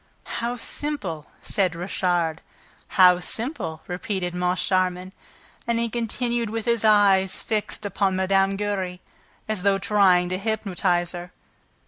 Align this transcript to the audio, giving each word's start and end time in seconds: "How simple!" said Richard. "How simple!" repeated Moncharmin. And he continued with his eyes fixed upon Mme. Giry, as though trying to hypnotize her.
"How 0.41 0.55
simple!" 0.57 1.27
said 1.43 1.75
Richard. 1.75 2.37
"How 2.97 3.19
simple!" 3.19 3.81
repeated 3.85 4.33
Moncharmin. 4.33 5.13
And 5.67 5.77
he 5.77 5.91
continued 5.91 6.49
with 6.49 6.65
his 6.65 6.83
eyes 6.83 7.39
fixed 7.39 7.85
upon 7.85 8.15
Mme. 8.15 8.55
Giry, 8.57 8.99
as 9.47 9.61
though 9.61 9.77
trying 9.77 10.27
to 10.29 10.39
hypnotize 10.39 11.11
her. 11.11 11.31